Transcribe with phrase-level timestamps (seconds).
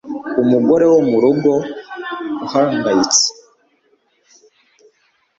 [0.45, 1.51] Umugore wo murugo
[2.45, 3.25] uhangayitse